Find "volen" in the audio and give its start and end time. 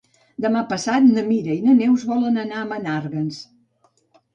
2.15-2.43